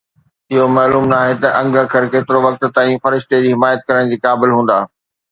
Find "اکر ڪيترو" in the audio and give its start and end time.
1.83-2.39